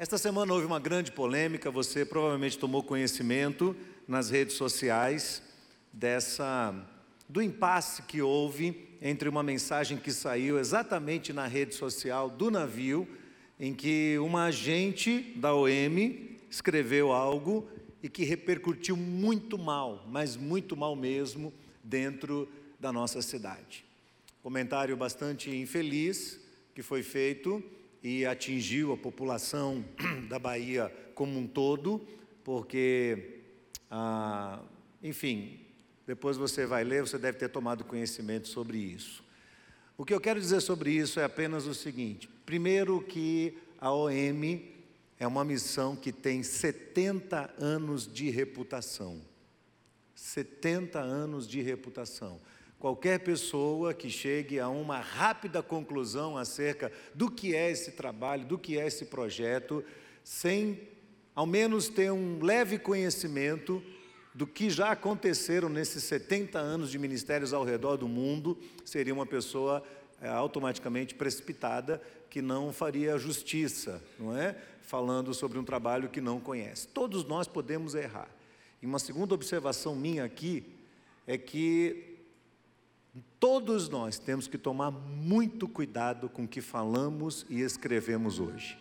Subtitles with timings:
[0.00, 3.74] Esta semana houve uma grande polêmica, você provavelmente tomou conhecimento
[4.06, 5.42] nas redes sociais
[5.92, 6.72] dessa
[7.28, 13.08] do impasse que houve entre uma mensagem que saiu exatamente na rede social do navio,
[13.58, 15.66] em que uma agente da OM
[16.48, 17.68] escreveu algo
[18.00, 23.84] e que repercutiu muito mal, mas muito mal mesmo, dentro da nossa cidade.
[24.44, 26.38] Comentário bastante infeliz
[26.72, 27.60] que foi feito
[28.02, 29.84] e atingiu a população
[30.28, 32.06] da Bahia como um todo,
[32.44, 33.40] porque,
[33.90, 34.60] ah,
[35.02, 35.60] enfim,
[36.06, 39.22] depois você vai ler, você deve ter tomado conhecimento sobre isso.
[39.96, 44.62] O que eu quero dizer sobre isso é apenas o seguinte: primeiro, que a OM
[45.18, 49.20] é uma missão que tem 70 anos de reputação.
[50.14, 52.40] 70 anos de reputação.
[52.78, 58.56] Qualquer pessoa que chegue a uma rápida conclusão acerca do que é esse trabalho, do
[58.56, 59.84] que é esse projeto,
[60.22, 60.80] sem
[61.34, 63.82] ao menos ter um leve conhecimento
[64.32, 69.26] do que já aconteceram nesses 70 anos de ministérios ao redor do mundo, seria uma
[69.26, 69.82] pessoa
[70.20, 74.56] é, automaticamente precipitada que não faria justiça, não é?
[74.82, 76.86] Falando sobre um trabalho que não conhece.
[76.88, 78.28] Todos nós podemos errar.
[78.80, 80.64] E uma segunda observação minha aqui
[81.26, 82.07] é que
[83.38, 88.78] todos nós temos que tomar muito cuidado com o que falamos e escrevemos hoje.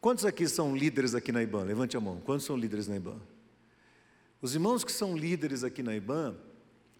[0.00, 1.64] Quantos aqui são líderes aqui na IBAN?
[1.64, 2.20] Levante a mão.
[2.20, 3.20] Quantos são líderes na IBAN?
[4.40, 6.36] Os irmãos que são líderes aqui na IBAN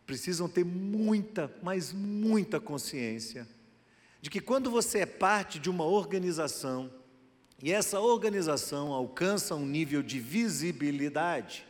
[0.04, 3.46] precisam ter muita, mas muita consciência
[4.20, 6.90] de que quando você é parte de uma organização
[7.62, 11.66] e essa organização alcança um nível de visibilidade,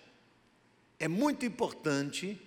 [0.98, 2.40] é muito importante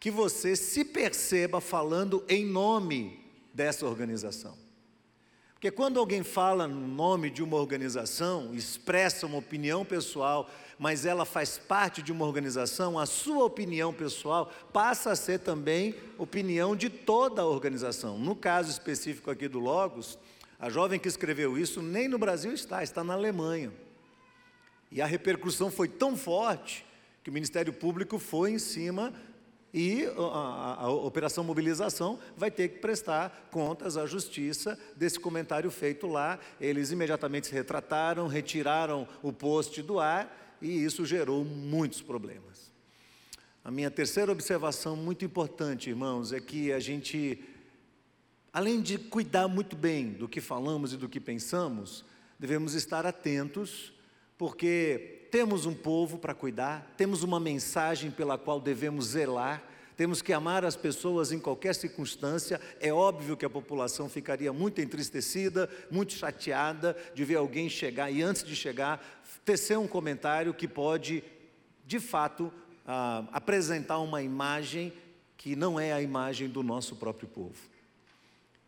[0.00, 4.56] que você se perceba falando em nome dessa organização.
[5.54, 10.48] Porque quando alguém fala no nome de uma organização, expressa uma opinião pessoal,
[10.78, 15.96] mas ela faz parte de uma organização, a sua opinião pessoal passa a ser também
[16.16, 18.16] opinião de toda a organização.
[18.16, 20.16] No caso específico aqui do Logos,
[20.60, 23.72] a jovem que escreveu isso nem no Brasil está, está na Alemanha.
[24.92, 26.86] E a repercussão foi tão forte
[27.24, 29.12] que o Ministério Público foi em cima
[29.78, 35.70] e a, a, a, operação mobilização vai ter que prestar contas à justiça desse comentário
[35.70, 36.36] feito lá.
[36.60, 42.72] Eles imediatamente se retrataram, retiraram o post do ar e isso gerou muitos problemas.
[43.64, 47.38] A minha terceira observação muito importante, irmãos, é que a gente,
[48.52, 52.04] além de cuidar muito bem do que falamos e do que pensamos,
[52.36, 53.92] devemos estar atentos,
[54.36, 59.62] porque temos um povo para cuidar, temos uma mensagem pela qual devemos zelar,
[59.96, 62.60] temos que amar as pessoas em qualquer circunstância.
[62.80, 68.22] É óbvio que a população ficaria muito entristecida, muito chateada de ver alguém chegar e,
[68.22, 69.04] antes de chegar,
[69.44, 71.24] tecer um comentário que pode,
[71.84, 72.52] de fato,
[72.86, 74.92] ah, apresentar uma imagem
[75.36, 77.58] que não é a imagem do nosso próprio povo.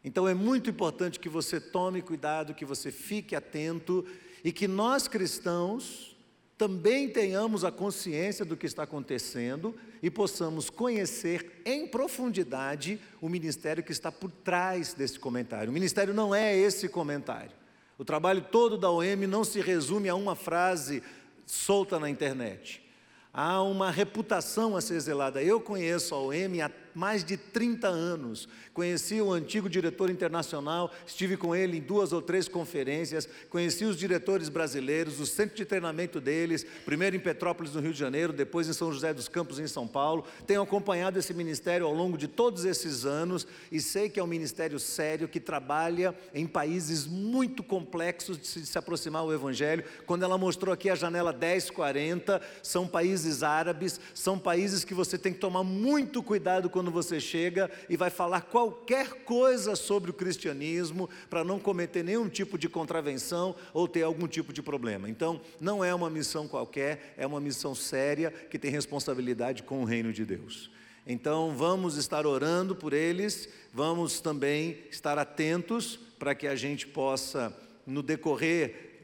[0.03, 4.05] Então é muito importante que você tome cuidado, que você fique atento
[4.43, 6.17] e que nós cristãos,
[6.61, 13.83] também tenhamos a consciência do que está acontecendo e possamos conhecer em profundidade o ministério
[13.83, 15.71] que está por trás desse comentário.
[15.71, 17.53] O ministério não é esse comentário.
[17.97, 21.03] O trabalho todo da OM não se resume a uma frase
[21.47, 22.87] solta na internet.
[23.33, 25.43] Há uma reputação a ser zelada.
[25.43, 28.49] Eu conheço a OM há mais de 30 anos.
[28.73, 33.97] Conheci o antigo diretor internacional, estive com ele em duas ou três conferências, conheci os
[33.97, 38.69] diretores brasileiros, o centro de treinamento deles, primeiro em Petrópolis, no Rio de Janeiro, depois
[38.69, 40.25] em São José dos Campos, em São Paulo.
[40.47, 44.27] Tenho acompanhado esse ministério ao longo de todos esses anos e sei que é um
[44.27, 49.85] ministério sério que trabalha em países muito complexos de se, aproximar ao Evangelho.
[50.07, 55.33] Quando ela mostrou aqui a janela 1040, são países árabes, são países que você tem
[55.33, 61.11] que tomar muito cuidado quando você chega e vai falar qualquer coisa sobre o cristianismo
[61.29, 65.07] para não cometer nenhum tipo de contravenção ou ter algum tipo de problema.
[65.07, 69.85] Então, não é uma missão qualquer, é uma missão séria que tem responsabilidade com o
[69.85, 70.71] reino de Deus.
[71.07, 77.55] Então, vamos estar orando por eles, vamos também estar atentos para que a gente possa,
[77.87, 79.03] no decorrer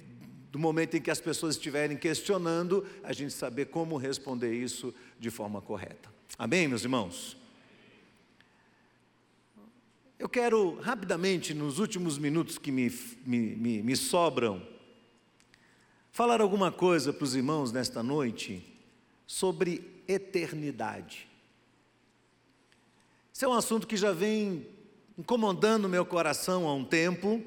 [0.50, 5.28] do momento em que as pessoas estiverem questionando, a gente saber como responder isso de
[5.28, 6.08] forma correta.
[6.38, 7.36] Amém, meus irmãos?
[10.18, 12.90] Eu quero rapidamente, nos últimos minutos que me,
[13.26, 14.66] me, me, me sobram,
[16.10, 18.64] falar alguma coisa para os irmãos nesta noite
[19.26, 21.28] sobre eternidade.
[23.34, 24.66] Esse é um assunto que já vem
[25.18, 27.44] incomodando meu coração há um tempo.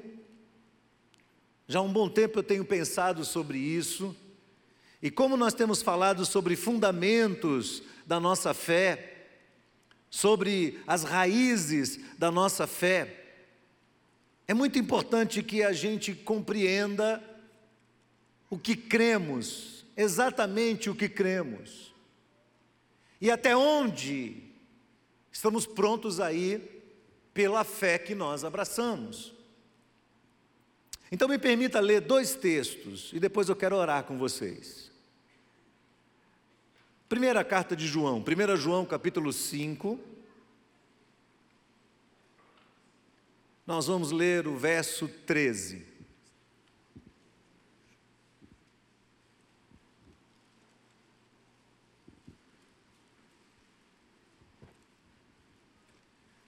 [1.66, 4.14] Já há um bom tempo eu tenho pensado sobre isso.
[5.02, 9.19] E como nós temos falado sobre fundamentos da nossa fé,
[10.10, 13.16] sobre as raízes da nossa fé,
[14.48, 17.22] é muito importante que a gente compreenda
[18.50, 21.94] o que cremos, exatamente o que cremos,
[23.20, 24.42] e até onde
[25.30, 26.60] estamos prontos a ir
[27.32, 29.32] pela fé que nós abraçamos.
[31.12, 34.89] Então me permita ler dois textos e depois eu quero orar com vocês.
[37.10, 39.98] Primeira carta de João, 1 João capítulo 5.
[43.66, 45.84] Nós vamos ler o verso 13.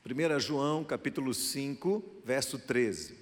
[0.04, 3.21] Primeira João capítulo 5, verso 13.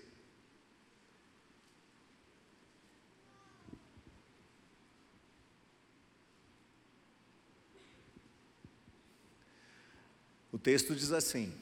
[10.58, 11.52] Texto diz assim: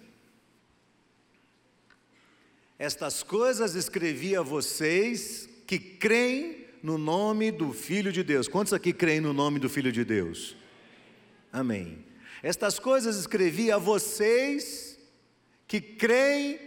[2.79, 8.49] Estas coisas escrevi a vocês que creem no nome do Filho de Deus.
[8.49, 10.56] Quantos aqui creem no nome do Filho de Deus?
[11.52, 12.05] Amém.
[12.43, 14.99] Estas coisas escrevi a vocês
[15.67, 16.58] que creem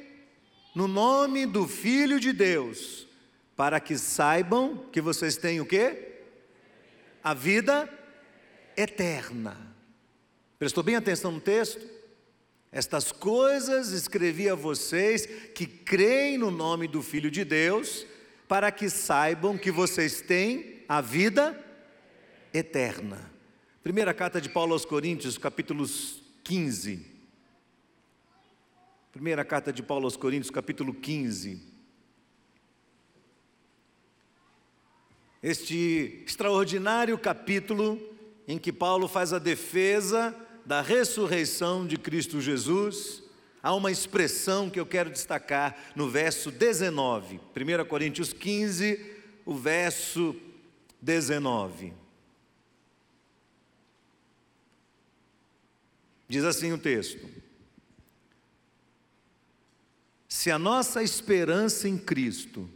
[0.75, 3.07] no nome do Filho de Deus,
[3.55, 6.19] para que saibam que vocês têm o quê?
[7.23, 7.89] A vida
[8.77, 9.57] eterna.
[10.57, 12.00] Prestou bem atenção no texto?
[12.71, 18.05] Estas coisas escrevi a vocês que creem no nome do Filho de Deus,
[18.47, 21.57] para que saibam que vocês têm a vida
[22.53, 23.29] eterna.
[23.83, 25.85] Primeira carta de Paulo aos Coríntios, capítulo
[26.45, 27.05] 15.
[29.11, 31.61] Primeira carta de Paulo aos Coríntios, capítulo 15.
[35.43, 37.99] Este extraordinário capítulo
[38.47, 40.33] em que Paulo faz a defesa
[40.65, 43.23] da ressurreição de Cristo Jesus,
[43.61, 49.05] há uma expressão que eu quero destacar no verso 19, 1 Coríntios 15,
[49.45, 50.35] o verso
[51.01, 51.93] 19.
[56.27, 57.27] Diz assim o texto:
[60.29, 62.69] Se a nossa esperança em Cristo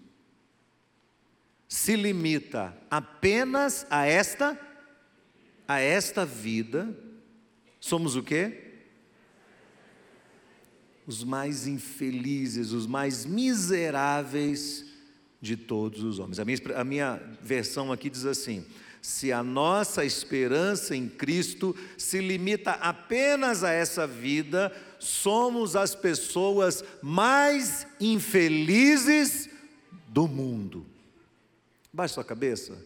[1.67, 4.59] se limita apenas a esta
[5.67, 6.95] a esta vida,
[7.85, 8.63] Somos o quê?
[11.05, 14.85] Os mais infelizes, os mais miseráveis
[15.39, 16.39] de todos os homens.
[16.39, 18.65] A minha, a minha versão aqui diz assim:
[19.03, 26.83] se a nossa esperança em Cristo se limita apenas a essa vida, somos as pessoas
[27.03, 29.47] mais infelizes
[30.07, 30.87] do mundo.
[31.93, 32.83] Baixe sua cabeça,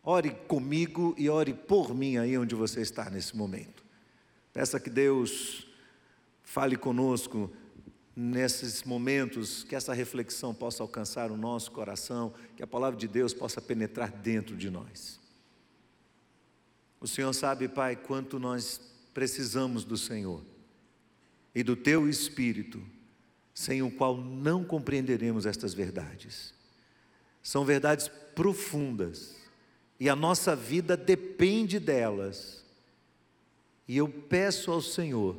[0.00, 3.87] ore comigo e ore por mim aí onde você está nesse momento.
[4.58, 5.68] Peça que Deus
[6.42, 7.48] fale conosco
[8.16, 13.32] nesses momentos, que essa reflexão possa alcançar o nosso coração, que a palavra de Deus
[13.32, 15.20] possa penetrar dentro de nós.
[17.00, 18.80] O Senhor sabe, Pai, quanto nós
[19.14, 20.42] precisamos do Senhor
[21.54, 22.82] e do Teu Espírito,
[23.54, 26.52] sem o qual não compreenderemos estas verdades.
[27.44, 29.36] São verdades profundas
[30.00, 32.66] e a nossa vida depende delas
[33.88, 35.34] e eu peço ao Senhor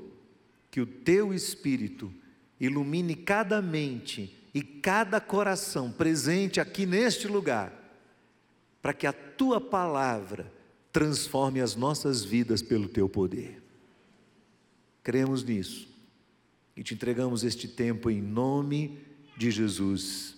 [0.71, 2.11] que o teu Espírito
[2.59, 7.71] ilumine cada mente e cada coração presente aqui neste lugar,
[8.81, 10.51] para que a tua palavra
[10.91, 13.61] transforme as nossas vidas pelo teu poder.
[15.03, 15.87] Cremos nisso
[16.75, 18.99] e te entregamos este tempo em nome
[19.37, 20.35] de Jesus.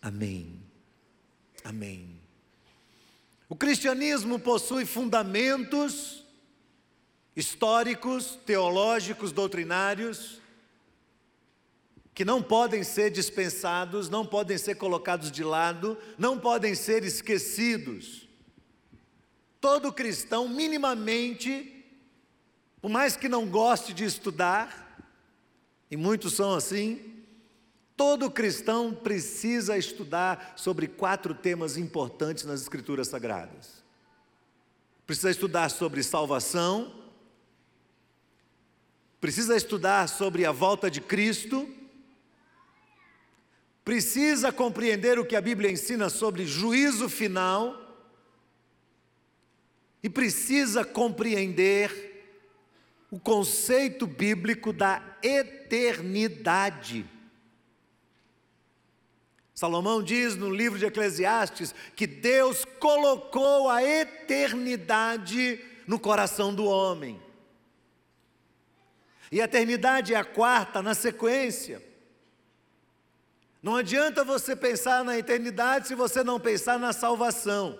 [0.00, 0.60] Amém.
[1.62, 2.16] Amém.
[3.48, 6.23] O cristianismo possui fundamentos
[7.36, 10.40] históricos, teológicos, doutrinários,
[12.14, 18.28] que não podem ser dispensados, não podem ser colocados de lado, não podem ser esquecidos.
[19.60, 21.84] Todo cristão, minimamente,
[22.80, 25.04] por mais que não goste de estudar,
[25.90, 27.24] e muitos são assim,
[27.96, 33.82] todo cristão precisa estudar sobre quatro temas importantes nas Escrituras Sagradas.
[35.04, 37.03] Precisa estudar sobre salvação,
[39.24, 41.66] precisa estudar sobre a volta de Cristo,
[43.82, 47.74] precisa compreender o que a Bíblia ensina sobre juízo final
[50.02, 52.36] e precisa compreender
[53.10, 57.06] o conceito bíblico da eternidade.
[59.54, 67.23] Salomão diz no livro de Eclesiastes que Deus colocou a eternidade no coração do homem.
[69.30, 71.82] E a eternidade é a quarta na sequência.
[73.62, 77.78] Não adianta você pensar na eternidade se você não pensar na salvação.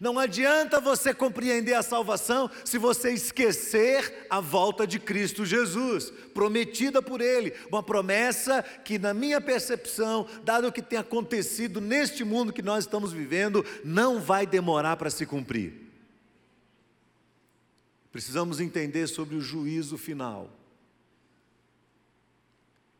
[0.00, 7.02] Não adianta você compreender a salvação se você esquecer a volta de Cristo Jesus, prometida
[7.02, 12.52] por Ele, uma promessa que, na minha percepção, dado o que tem acontecido neste mundo
[12.52, 15.87] que nós estamos vivendo, não vai demorar para se cumprir.
[18.10, 20.50] Precisamos entender sobre o juízo final.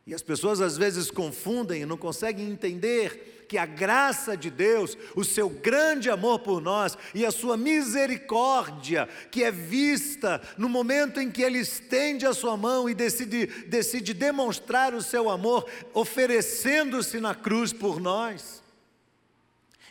[0.05, 4.95] E as pessoas às vezes confundem e não conseguem entender que a graça de Deus,
[5.15, 11.19] o seu grande amor por nós e a sua misericórdia, que é vista no momento
[11.19, 17.19] em que Ele estende a sua mão e decide, decide demonstrar o seu amor, oferecendo-se
[17.19, 18.63] na cruz por nós.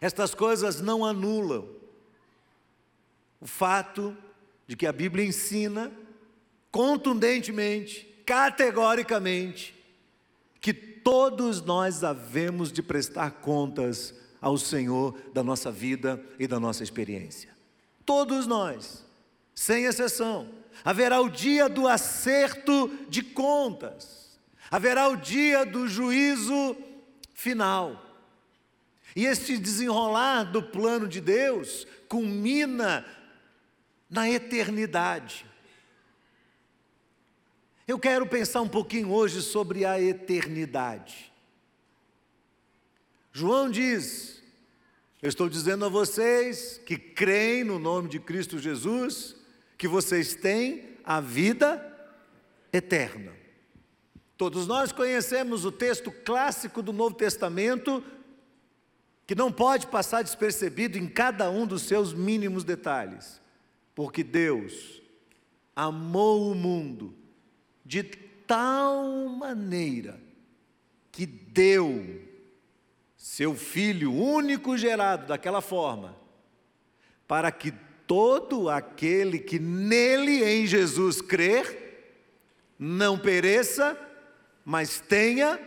[0.00, 1.68] Estas coisas não anulam
[3.40, 4.16] o fato
[4.68, 5.90] de que a Bíblia ensina
[6.70, 9.74] contundentemente, categoricamente,
[10.60, 16.82] que todos nós havemos de prestar contas ao Senhor da nossa vida e da nossa
[16.82, 17.50] experiência.
[18.04, 19.04] Todos nós,
[19.54, 20.50] sem exceção.
[20.84, 24.38] Haverá o dia do acerto de contas,
[24.70, 26.76] haverá o dia do juízo
[27.34, 28.04] final.
[29.16, 33.04] E este desenrolar do plano de Deus culmina
[34.08, 35.44] na eternidade.
[37.86, 41.32] Eu quero pensar um pouquinho hoje sobre a eternidade.
[43.32, 44.42] João diz:
[45.22, 49.36] Eu estou dizendo a vocês que creem no nome de Cristo Jesus,
[49.76, 51.84] que vocês têm a vida
[52.72, 53.32] eterna.
[54.36, 58.04] Todos nós conhecemos o texto clássico do Novo Testamento,
[59.26, 63.40] que não pode passar despercebido em cada um dos seus mínimos detalhes,
[63.98, 65.02] porque Deus
[65.74, 67.16] amou o mundo
[67.84, 70.20] de tal maneira
[71.10, 72.22] que deu
[73.16, 76.16] seu filho único gerado daquela forma,
[77.26, 77.72] para que
[78.06, 82.22] todo aquele que nele em Jesus crer,
[82.78, 83.98] não pereça,
[84.64, 85.60] mas tenha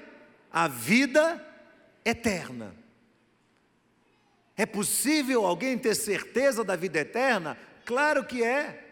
[0.50, 1.46] a vida
[2.06, 2.74] eterna.
[4.56, 7.58] É possível alguém ter certeza da vida eterna?
[7.86, 8.88] Claro que é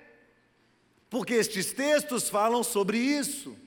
[1.09, 3.57] porque estes textos falam sobre isso.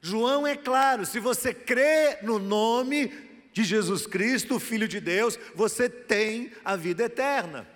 [0.00, 3.12] João é claro: se você crê no nome
[3.52, 7.68] de Jesus Cristo, Filho de Deus, você tem a vida eterna.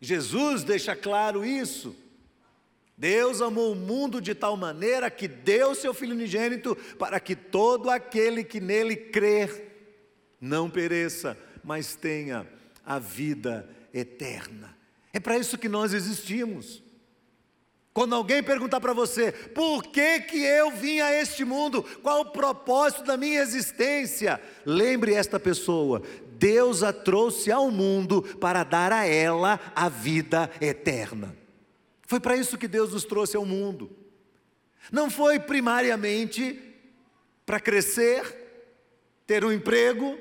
[0.00, 1.94] Jesus deixa claro isso.
[2.96, 7.90] Deus amou o mundo de tal maneira que deu seu Filho unigênito para que todo
[7.90, 9.70] aquele que nele crer
[10.40, 12.46] não pereça, mas tenha
[12.84, 14.76] a vida eterna.
[15.12, 16.82] É para isso que nós existimos.
[17.92, 21.82] Quando alguém perguntar para você, por que, que eu vim a este mundo?
[22.02, 24.40] Qual o propósito da minha existência?
[24.64, 26.02] Lembre esta pessoa:
[26.38, 31.36] Deus a trouxe ao mundo para dar a ela a vida eterna.
[32.06, 33.90] Foi para isso que Deus nos trouxe ao mundo.
[34.90, 36.58] Não foi primariamente
[37.44, 38.24] para crescer,
[39.26, 40.18] ter um emprego,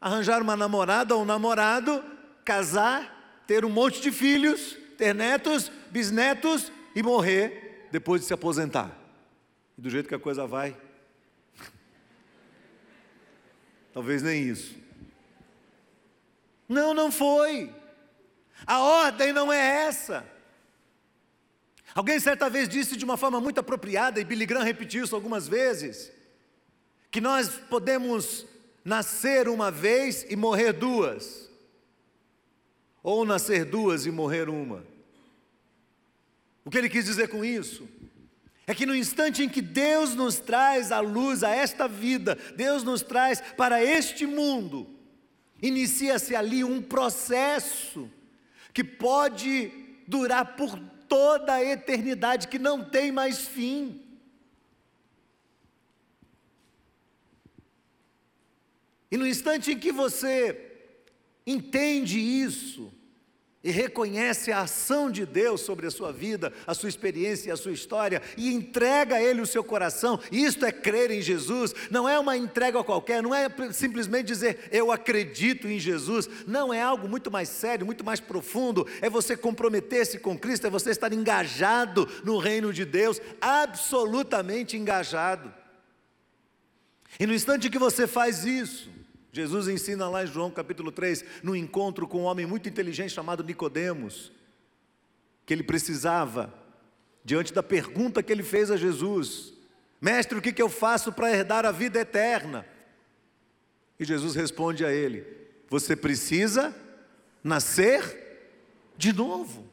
[0.00, 2.02] arranjar uma namorada ou um namorado,
[2.44, 3.11] casar,
[3.46, 8.96] ter um monte de filhos, ter netos, bisnetos e morrer depois de se aposentar.
[9.76, 10.76] E do jeito que a coisa vai,
[13.92, 14.74] talvez nem isso.
[16.68, 17.74] Não, não foi.
[18.66, 20.24] A ordem não é essa.
[21.94, 25.46] Alguém certa vez disse de uma forma muito apropriada, e Billy Graham repetiu isso algumas
[25.46, 26.10] vezes,
[27.10, 28.46] que nós podemos
[28.82, 31.51] nascer uma vez e morrer duas,
[33.02, 34.84] ou nascer duas e morrer uma.
[36.64, 37.88] O que ele quis dizer com isso?
[38.66, 42.84] É que no instante em que Deus nos traz a luz a esta vida, Deus
[42.84, 44.88] nos traz para este mundo,
[45.60, 48.08] inicia-se ali um processo
[48.72, 49.70] que pode
[50.06, 50.78] durar por
[51.08, 54.00] toda a eternidade, que não tem mais fim.
[59.10, 60.71] E no instante em que você
[61.46, 62.92] entende isso,
[63.64, 67.56] e reconhece a ação de Deus sobre a sua vida, a sua experiência e a
[67.56, 72.08] sua história, e entrega a Ele o seu coração, isto é crer em Jesus, não
[72.08, 77.08] é uma entrega qualquer, não é simplesmente dizer eu acredito em Jesus, não, é algo
[77.08, 82.08] muito mais sério, muito mais profundo, é você comprometer-se com Cristo, é você estar engajado
[82.24, 85.52] no reino de Deus, absolutamente engajado.
[87.20, 88.90] E no instante que você faz isso,
[89.32, 93.42] Jesus ensina lá em João capítulo 3, no encontro com um homem muito inteligente chamado
[93.42, 94.30] Nicodemos,
[95.46, 96.52] que ele precisava,
[97.24, 99.54] diante da pergunta que ele fez a Jesus,
[100.02, 102.66] Mestre, o que, que eu faço para herdar a vida eterna?
[104.00, 105.24] E Jesus responde a ele:
[105.68, 106.74] Você precisa
[107.42, 108.50] nascer
[108.96, 109.70] de novo.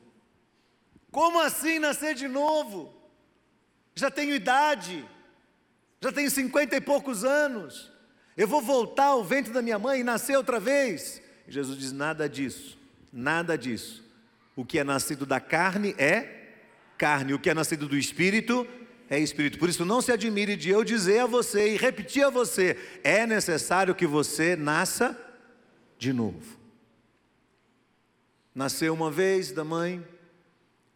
[1.12, 2.94] Como assim nascer de novo?
[3.96, 5.04] Já tenho idade,
[6.00, 7.92] já tenho cinquenta e poucos anos,
[8.40, 11.22] eu vou voltar ao ventre da minha mãe e nascer outra vez.
[11.46, 12.78] Jesus diz: nada disso,
[13.12, 14.02] nada disso.
[14.56, 16.54] O que é nascido da carne é
[16.98, 18.66] carne, o que é nascido do espírito
[19.10, 19.60] é espírito.
[19.60, 23.28] Por isso, não se admire de eu dizer a você e repetir a você: é
[23.28, 25.20] necessário que você nasça
[25.98, 26.58] de novo.
[28.56, 30.02] Nasceu uma vez da mãe,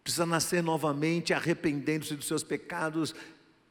[0.02, 3.14] precisa nascer novamente, arrependendo-se dos seus pecados,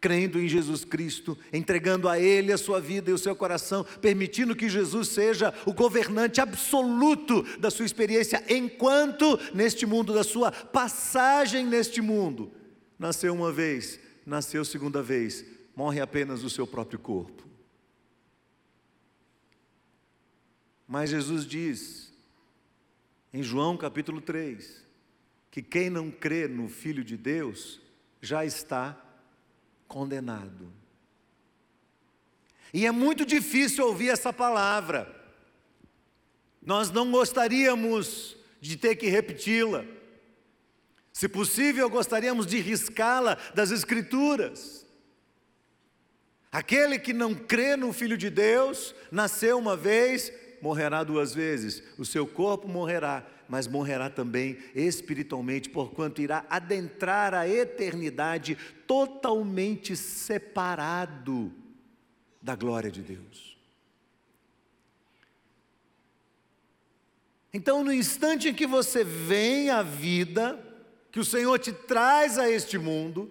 [0.03, 4.57] crendo em Jesus Cristo, entregando a Ele a sua vida e o seu coração, permitindo
[4.57, 11.65] que Jesus seja o governante absoluto da sua experiência enquanto neste mundo, da sua passagem
[11.65, 12.51] neste mundo.
[12.99, 15.45] Nasceu uma vez, nasceu segunda vez,
[15.77, 17.47] morre apenas o seu próprio corpo.
[20.89, 22.13] Mas Jesus diz,
[23.33, 24.85] em João capítulo 3,
[25.49, 27.81] que quem não crê no Filho de Deus
[28.21, 29.01] já está
[29.93, 30.73] condenado.
[32.73, 35.15] E é muito difícil ouvir essa palavra.
[36.63, 39.85] Nós não gostaríamos de ter que repeti-la.
[41.13, 44.87] Se possível, gostaríamos de riscá-la das Escrituras.
[46.51, 51.83] Aquele que não crê no Filho de Deus, nasceu uma vez, morrerá duas vezes.
[51.99, 61.53] O seu corpo morrerá, mas morrerá também espiritualmente, porquanto irá adentrar a eternidade totalmente separado
[62.41, 63.59] da glória de Deus.
[67.53, 70.59] Então, no instante em que você vem à vida,
[71.11, 73.31] que o Senhor te traz a este mundo,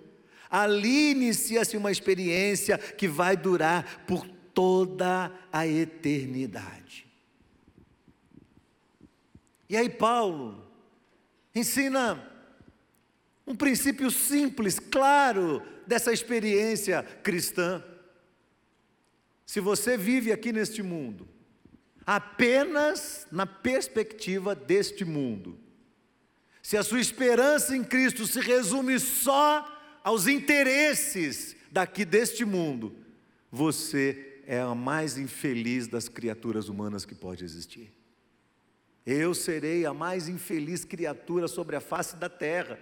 [0.49, 7.10] ali inicia-se uma experiência que vai durar por toda a eternidade.
[9.71, 10.69] E aí, Paulo
[11.55, 12.29] ensina
[13.47, 17.81] um princípio simples, claro, dessa experiência cristã.
[19.45, 21.25] Se você vive aqui neste mundo,
[22.05, 25.57] apenas na perspectiva deste mundo,
[26.61, 29.65] se a sua esperança em Cristo se resume só
[30.03, 32.93] aos interesses daqui deste mundo,
[33.49, 38.00] você é a mais infeliz das criaturas humanas que pode existir.
[39.05, 42.79] Eu serei a mais infeliz criatura sobre a face da terra.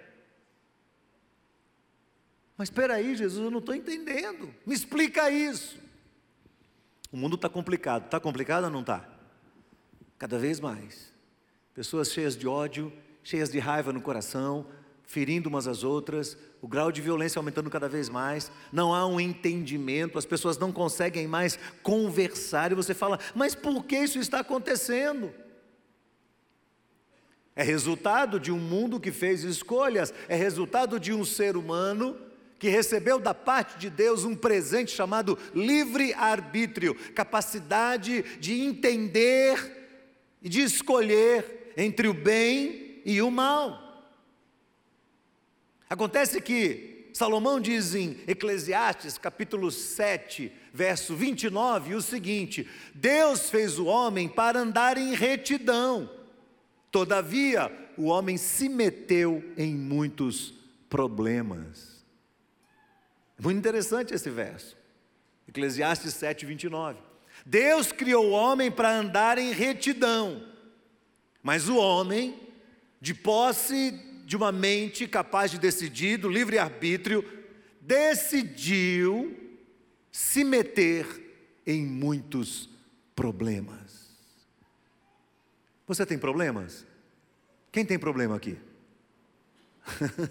[2.57, 4.53] Mas espera aí, Jesus, eu não estou entendendo.
[4.65, 5.77] Me explica isso.
[7.11, 8.05] O mundo está complicado.
[8.05, 9.07] Está complicado ou não está?
[10.17, 11.13] Cada vez mais.
[11.73, 12.91] Pessoas cheias de ódio,
[13.23, 14.67] cheias de raiva no coração,
[15.05, 19.19] ferindo umas às outras, o grau de violência aumentando cada vez mais, não há um
[19.19, 24.41] entendimento, as pessoas não conseguem mais conversar, e você fala, mas por que isso está
[24.41, 25.33] acontecendo?
[27.55, 32.17] É resultado de um mundo que fez escolhas, é resultado de um ser humano
[32.57, 39.77] que recebeu da parte de Deus um presente chamado livre-arbítrio capacidade de entender
[40.41, 43.87] e de escolher entre o bem e o mal.
[45.89, 53.85] Acontece que Salomão diz em Eclesiastes capítulo 7, verso 29, o seguinte: Deus fez o
[53.85, 56.09] homem para andar em retidão,
[56.91, 60.53] todavia o homem se meteu em muitos
[60.89, 62.05] problemas.
[63.39, 64.75] Muito interessante esse verso,
[65.47, 66.99] Eclesiastes 7, 29.
[67.45, 70.43] Deus criou o homem para andar em retidão,
[71.41, 72.39] mas o homem
[72.99, 73.91] de posse
[74.25, 77.25] de uma mente capaz de decidir, do livre-arbítrio,
[77.81, 79.35] decidiu
[80.11, 81.07] se meter
[81.65, 82.69] em muitos
[83.15, 83.88] problemas.
[85.89, 86.85] Você tem problemas?
[87.71, 88.59] Quem tem problema aqui?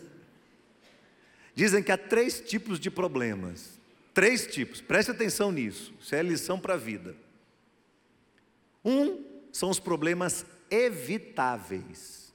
[1.53, 3.77] Dizem que há três tipos de problemas.
[4.15, 7.17] Três tipos, preste atenção nisso, isso é lição para a vida.
[8.85, 12.33] Um são os problemas evitáveis.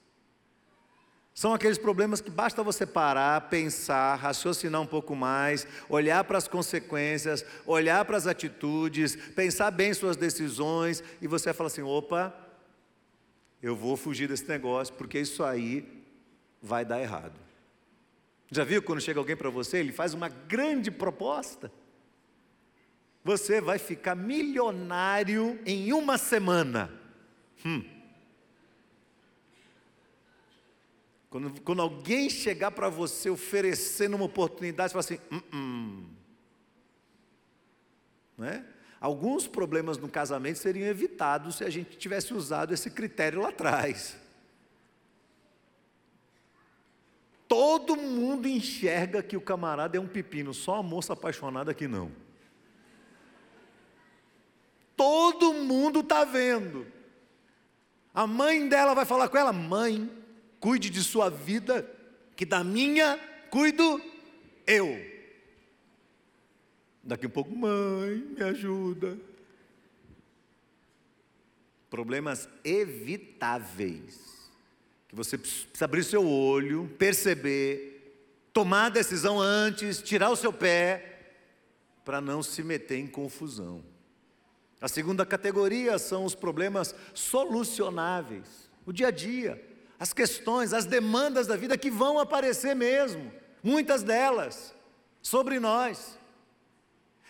[1.33, 6.47] São aqueles problemas que basta você parar, pensar, raciocinar um pouco mais, olhar para as
[6.47, 12.42] consequências, olhar para as atitudes, pensar bem suas decisões e você fala assim: opa,
[13.63, 15.87] eu vou fugir desse negócio porque isso aí
[16.61, 17.39] vai dar errado.
[18.51, 21.71] Já viu quando chega alguém para você, ele faz uma grande proposta?
[23.23, 26.91] Você vai ficar milionário em uma semana.
[27.65, 27.85] Hum.
[31.29, 36.09] Quando, quando, alguém chegar para você oferecendo uma oportunidade, você fala assim: hum, hum.
[38.37, 38.72] Não é?
[39.03, 44.15] Alguns problemas no casamento seriam evitados se a gente tivesse usado esse critério lá atrás.
[47.45, 52.13] Todo mundo enxerga que o camarada é um pepino, só a moça apaixonada que não.
[54.95, 56.87] Todo mundo está vendo.
[58.13, 60.09] A mãe dela vai falar com ela: mãe,
[60.61, 61.85] cuide de sua vida,
[62.37, 64.01] que da minha cuido
[64.65, 65.12] eu.
[67.03, 69.17] Daqui a pouco, mãe, me ajuda.
[71.89, 74.49] Problemas evitáveis.
[75.09, 77.93] Que você precisa abrir seu olho, perceber,
[78.53, 81.13] tomar a decisão antes, tirar o seu pé,
[82.05, 83.83] para não se meter em confusão.
[84.79, 89.61] A segunda categoria são os problemas solucionáveis, o dia a dia,
[89.99, 94.75] as questões, as demandas da vida que vão aparecer mesmo, muitas delas,
[95.21, 96.17] sobre nós.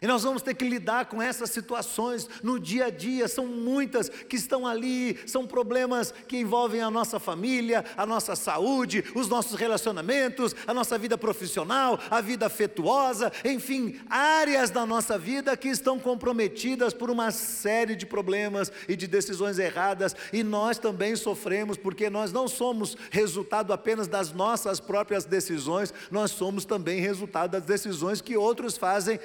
[0.04, 4.10] E nós vamos ter que lidar com essas situações no dia a dia, são muitas
[4.10, 9.58] que estão ali, são problemas que envolvem a nossa família, a nossa saúde, os nossos
[9.58, 15.98] relacionamentos, a nossa vida profissional, a vida afetuosa, enfim, áreas da nossa vida que estão
[15.98, 22.10] comprometidas por uma série de problemas e de decisões erradas, e nós também sofremos, porque
[22.10, 28.20] nós não somos resultado apenas das nossas próprias decisões, nós somos também resultado das decisões
[28.20, 29.18] que outros fazem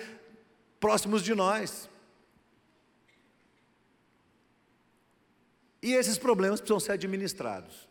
[0.80, 1.88] próximos de nós.
[5.82, 7.88] E esses problemas precisam ser administrados.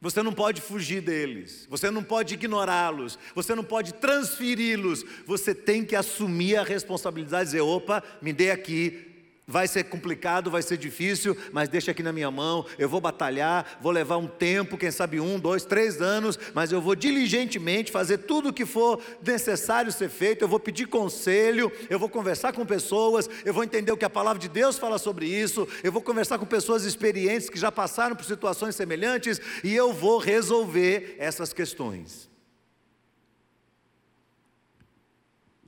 [0.00, 5.82] Você não pode fugir deles, você não pode ignorá-los, você não pode transferi-los, você tem
[5.82, 9.13] que assumir a responsabilidade e dizer: opa, me dê aqui
[9.46, 12.64] Vai ser complicado, vai ser difícil, mas deixa aqui na minha mão.
[12.78, 16.80] Eu vou batalhar, vou levar um tempo, quem sabe um, dois, três anos, mas eu
[16.80, 20.42] vou diligentemente fazer tudo o que for necessário ser feito.
[20.42, 24.10] Eu vou pedir conselho, eu vou conversar com pessoas, eu vou entender o que a
[24.10, 25.68] palavra de Deus fala sobre isso.
[25.82, 30.16] Eu vou conversar com pessoas experientes que já passaram por situações semelhantes e eu vou
[30.16, 32.30] resolver essas questões.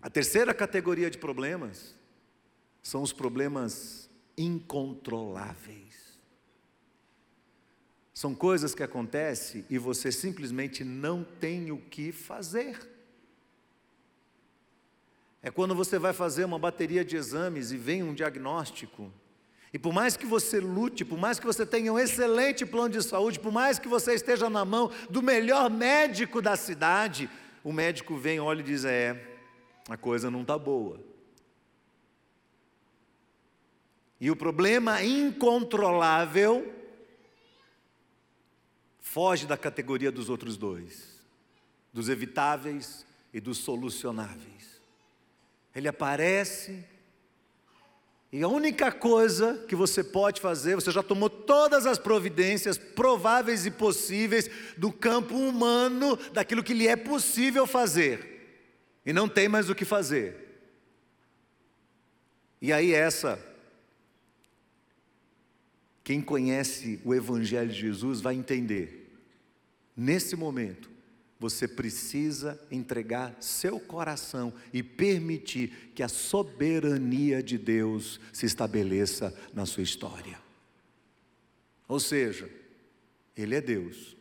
[0.00, 1.95] A terceira categoria de problemas
[2.86, 6.20] são os problemas incontroláveis.
[8.14, 12.78] São coisas que acontecem e você simplesmente não tem o que fazer.
[15.42, 19.12] É quando você vai fazer uma bateria de exames e vem um diagnóstico,
[19.72, 23.02] e por mais que você lute, por mais que você tenha um excelente plano de
[23.02, 27.28] saúde, por mais que você esteja na mão do melhor médico da cidade,
[27.64, 29.38] o médico vem, olha e diz: É,
[29.88, 31.15] a coisa não está boa.
[34.20, 36.72] E o problema incontrolável
[39.00, 41.20] foge da categoria dos outros dois,
[41.92, 44.80] dos evitáveis e dos solucionáveis.
[45.74, 46.84] Ele aparece
[48.32, 53.64] e a única coisa que você pode fazer, você já tomou todas as providências prováveis
[53.64, 58.60] e possíveis do campo humano, daquilo que lhe é possível fazer,
[59.06, 60.60] e não tem mais o que fazer.
[62.60, 63.38] E aí essa
[66.06, 69.12] quem conhece o Evangelho de Jesus vai entender.
[69.96, 70.88] Nesse momento,
[71.36, 79.66] você precisa entregar seu coração e permitir que a soberania de Deus se estabeleça na
[79.66, 80.38] sua história.
[81.88, 82.48] Ou seja,
[83.36, 84.16] Ele é Deus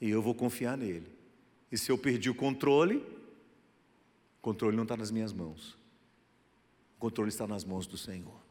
[0.00, 1.12] e eu vou confiar nele.
[1.70, 2.96] E se eu perdi o controle,
[4.38, 5.76] o controle não está nas minhas mãos,
[6.96, 8.45] o controle está nas mãos do Senhor.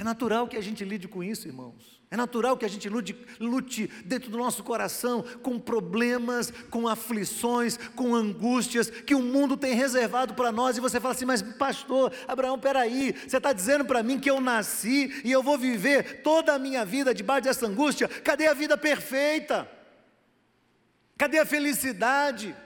[0.00, 2.00] É natural que a gente lide com isso, irmãos.
[2.10, 7.76] É natural que a gente lute, lute, dentro do nosso coração com problemas, com aflições,
[7.94, 10.78] com angústias que o mundo tem reservado para nós.
[10.78, 14.40] E você fala assim: Mas, pastor, Abraão, peraí, você está dizendo para mim que eu
[14.40, 18.08] nasci e eu vou viver toda a minha vida debaixo dessa angústia?
[18.08, 19.70] Cadê a vida perfeita?
[21.18, 22.56] Cadê a felicidade?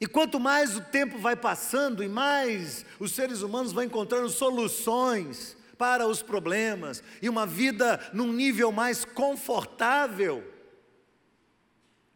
[0.00, 5.56] E quanto mais o tempo vai passando e mais os seres humanos vão encontrando soluções
[5.76, 10.44] para os problemas e uma vida num nível mais confortável,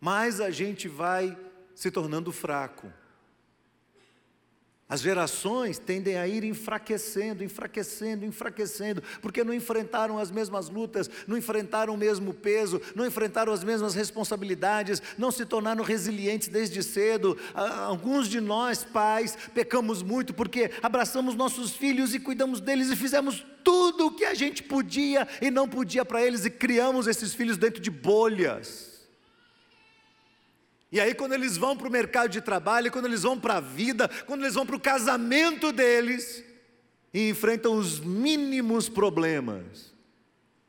[0.00, 1.36] mais a gente vai
[1.74, 2.92] se tornando fraco.
[4.92, 11.34] As gerações tendem a ir enfraquecendo, enfraquecendo, enfraquecendo, porque não enfrentaram as mesmas lutas, não
[11.34, 17.38] enfrentaram o mesmo peso, não enfrentaram as mesmas responsabilidades, não se tornaram resilientes desde cedo.
[17.54, 23.46] Alguns de nós, pais, pecamos muito porque abraçamos nossos filhos e cuidamos deles e fizemos
[23.64, 27.56] tudo o que a gente podia e não podia para eles e criamos esses filhos
[27.56, 28.91] dentro de bolhas.
[30.92, 33.60] E aí, quando eles vão para o mercado de trabalho, quando eles vão para a
[33.60, 36.44] vida, quando eles vão para o casamento deles,
[37.14, 39.94] e enfrentam os mínimos problemas,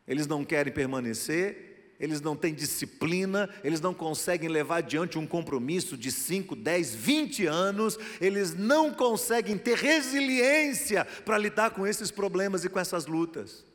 [0.08, 5.98] eles não querem permanecer, eles não têm disciplina, eles não conseguem levar adiante um compromisso
[5.98, 12.64] de 5, 10, 20 anos, eles não conseguem ter resiliência para lidar com esses problemas
[12.64, 13.66] e com essas lutas.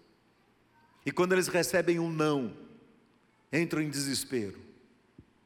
[1.04, 2.54] E quando eles recebem um não,
[3.52, 4.67] entram em desespero.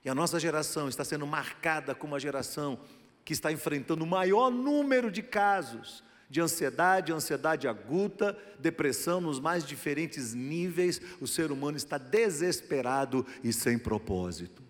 [0.04, 2.78] E a nossa geração está sendo marcada como uma geração
[3.24, 9.64] que está enfrentando o maior número de casos de ansiedade, ansiedade aguda, depressão nos mais
[9.66, 10.98] diferentes níveis.
[11.20, 14.62] O ser humano está desesperado e sem propósito.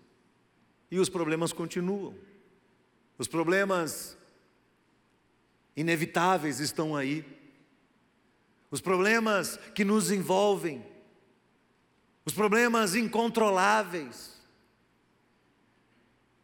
[0.91, 2.13] E os problemas continuam.
[3.17, 4.17] Os problemas
[5.73, 7.25] inevitáveis estão aí.
[8.69, 10.85] Os problemas que nos envolvem.
[12.25, 14.32] Os problemas incontroláveis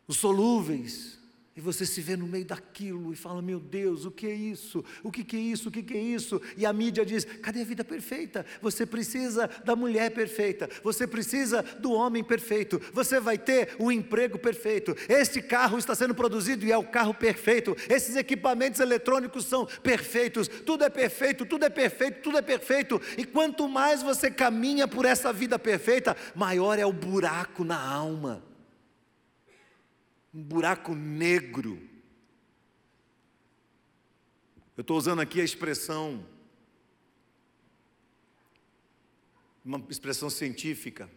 [0.09, 1.19] os solúveis,
[1.55, 4.83] e você se vê no meio daquilo e fala: Meu Deus, o que é isso?
[5.03, 5.69] O que, que é isso?
[5.69, 6.41] O que, que é isso?
[6.57, 8.43] E a mídia diz: Cadê a vida perfeita?
[8.59, 13.91] Você precisa da mulher perfeita, você precisa do homem perfeito, você vai ter o um
[13.91, 14.95] emprego perfeito.
[15.07, 17.77] Este carro está sendo produzido e é o carro perfeito.
[17.87, 22.99] Esses equipamentos eletrônicos são perfeitos, tudo é perfeito, tudo é perfeito, tudo é perfeito.
[23.15, 28.48] E quanto mais você caminha por essa vida perfeita, maior é o buraco na alma
[30.39, 31.77] um buraco negro.
[34.77, 36.25] Eu estou usando aqui a expressão,
[39.65, 41.09] uma expressão científica,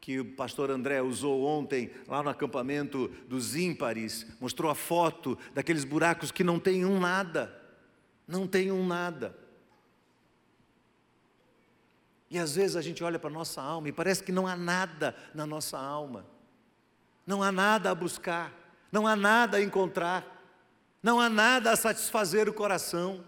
[0.00, 5.84] que o pastor André usou ontem lá no acampamento dos ímpares, mostrou a foto daqueles
[5.84, 7.54] buracos que não tem um nada,
[8.26, 9.38] não tem um nada.
[12.30, 14.56] E às vezes a gente olha para a nossa alma e parece que não há
[14.56, 16.33] nada na nossa alma.
[17.26, 18.52] Não há nada a buscar,
[18.92, 20.24] não há nada a encontrar,
[21.02, 23.24] não há nada a satisfazer o coração.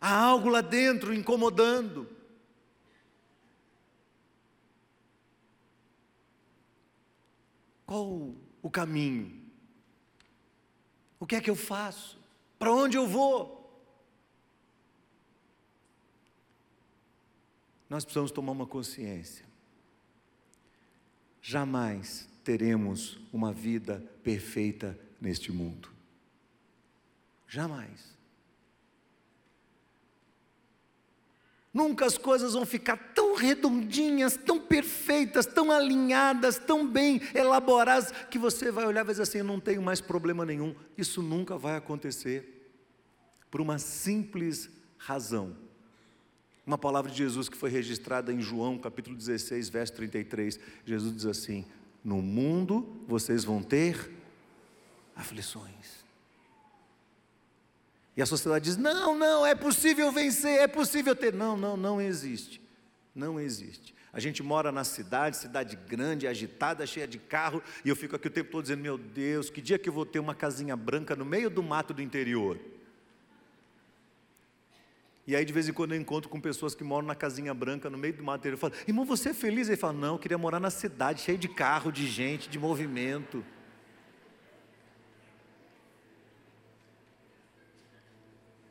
[0.00, 2.08] Há algo lá dentro incomodando.
[7.84, 9.50] Qual o caminho?
[11.18, 12.18] O que é que eu faço?
[12.58, 13.58] Para onde eu vou?
[17.88, 19.46] Nós precisamos tomar uma consciência.
[21.40, 25.90] Jamais teremos uma vida perfeita neste mundo.
[27.46, 28.16] Jamais.
[31.74, 38.38] Nunca as coisas vão ficar tão redondinhas, tão perfeitas, tão alinhadas, tão bem elaboradas, que
[38.38, 40.74] você vai olhar e vai dizer assim: não tenho mais problema nenhum.
[40.96, 42.72] Isso nunca vai acontecer,
[43.50, 45.54] por uma simples razão.
[46.66, 50.58] Uma palavra de Jesus que foi registrada em João, capítulo 16, verso 33.
[50.86, 51.66] Jesus diz assim:
[52.08, 54.10] no mundo vocês vão ter
[55.14, 55.98] aflições.
[58.16, 61.34] E a sociedade diz: não, não, é possível vencer, é possível ter.
[61.34, 62.62] Não, não, não existe.
[63.14, 63.94] Não existe.
[64.10, 68.26] A gente mora na cidade, cidade grande, agitada, cheia de carro, e eu fico aqui
[68.26, 71.14] o tempo todo dizendo: meu Deus, que dia que eu vou ter uma casinha branca
[71.14, 72.58] no meio do mato do interior?
[75.28, 77.90] E aí, de vez em quando, eu encontro com pessoas que moram na casinha branca,
[77.90, 78.48] no meio do mato.
[78.48, 79.68] Eu falo, irmão, você é feliz?
[79.68, 83.44] Ele fala, não, eu queria morar na cidade, cheio de carro, de gente, de movimento.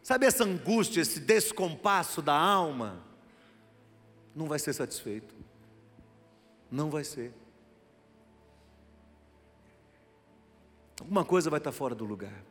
[0.01, 3.05] Sabe essa angústia, esse descompasso da alma?
[4.35, 5.35] Não vai ser satisfeito.
[6.71, 7.31] Não vai ser.
[10.99, 12.43] Alguma coisa vai estar fora do lugar.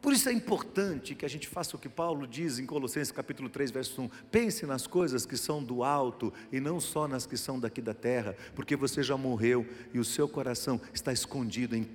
[0.00, 3.48] Por isso é importante que a gente faça o que Paulo diz em Colossenses capítulo
[3.48, 4.08] 3, verso 1.
[4.30, 7.94] Pense nas coisas que são do alto e não só nas que são daqui da
[7.94, 11.88] terra, porque você já morreu e o seu coração está escondido em,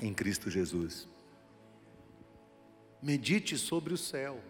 [0.00, 1.06] em Cristo Jesus.
[3.02, 4.40] Medite sobre o céu.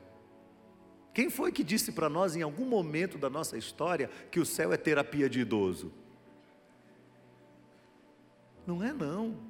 [1.13, 4.73] Quem foi que disse para nós em algum momento da nossa história que o céu
[4.73, 5.93] é terapia de idoso?
[8.65, 9.50] Não é não.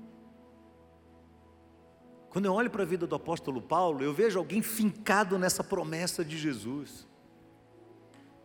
[2.30, 6.24] Quando eu olho para a vida do apóstolo Paulo, eu vejo alguém fincado nessa promessa
[6.24, 7.06] de Jesus.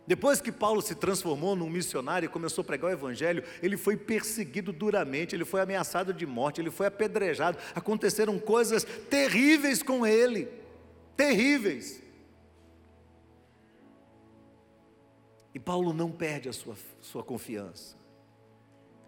[0.06, 3.96] Depois que Paulo se transformou num missionário e começou a pregar o evangelho, ele foi
[3.96, 7.58] perseguido duramente, ele foi ameaçado de morte, ele foi apedrejado.
[7.74, 10.48] Aconteceram coisas terríveis com ele.
[11.16, 12.02] Terríveis.
[15.54, 17.96] E Paulo não perde a sua, sua confiança.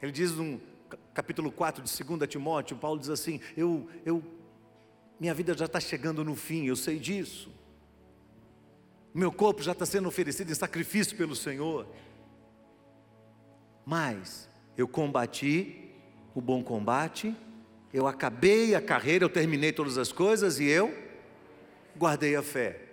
[0.00, 0.60] Ele diz no
[1.12, 4.22] capítulo 4 de 2 Timóteo, Paulo diz assim: eu, eu,
[5.18, 7.50] minha vida já está chegando no fim, eu sei disso.
[9.12, 11.86] Meu corpo já está sendo oferecido em sacrifício pelo Senhor.
[13.84, 15.90] Mas eu combati
[16.34, 17.34] o bom combate,
[17.92, 20.94] eu acabei a carreira, eu terminei todas as coisas e eu
[21.96, 22.87] guardei a fé.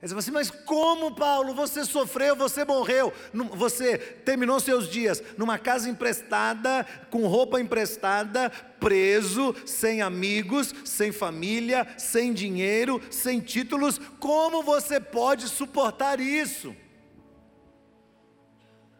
[0.00, 3.12] Ele assim, mas como Paulo, você sofreu, você morreu,
[3.56, 11.84] você terminou seus dias numa casa emprestada, com roupa emprestada, preso, sem amigos, sem família,
[11.98, 16.76] sem dinheiro, sem títulos, como você pode suportar isso?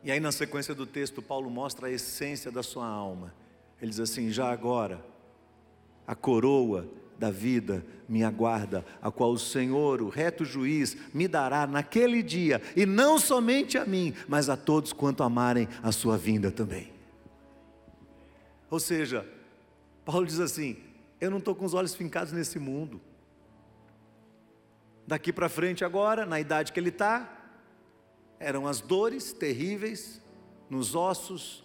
[0.03, 3.35] E aí, na sequência do texto, Paulo mostra a essência da sua alma.
[3.81, 5.05] Ele diz assim: já agora,
[6.07, 11.67] a coroa da vida me aguarda, a qual o Senhor, o reto juiz, me dará
[11.67, 16.51] naquele dia, e não somente a mim, mas a todos quanto amarem a sua vinda
[16.51, 16.93] também.
[18.71, 19.27] Ou seja,
[20.05, 20.77] Paulo diz assim:
[21.21, 23.01] eu não estou com os olhos fincados nesse mundo.
[25.07, 27.29] Daqui para frente, agora, na idade que ele está,
[28.39, 30.21] eram as dores terríveis
[30.71, 31.65] nos ossos,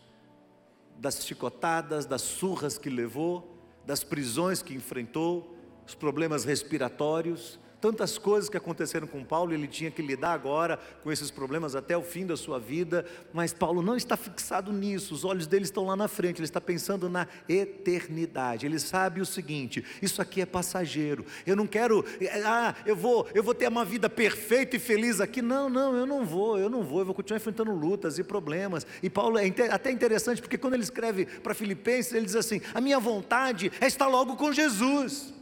[0.97, 3.52] das chicotadas, das surras que levou,
[3.85, 9.91] das prisões que enfrentou, os problemas respiratórios, tantas coisas que aconteceram com Paulo, ele tinha
[9.91, 13.97] que lidar agora com esses problemas até o fim da sua vida, mas Paulo não
[13.97, 18.65] está fixado nisso, os olhos dele estão lá na frente, ele está pensando na eternidade.
[18.65, 21.25] Ele sabe o seguinte: isso aqui é passageiro.
[21.45, 22.05] Eu não quero,
[22.45, 25.41] ah, eu vou, eu vou ter uma vida perfeita e feliz aqui.
[25.41, 28.87] Não, não, eu não vou, eu não vou, eu vou continuar enfrentando lutas e problemas.
[29.03, 32.79] E Paulo é até interessante porque quando ele escreve para Filipenses, ele diz assim: "A
[32.79, 35.33] minha vontade é estar logo com Jesus".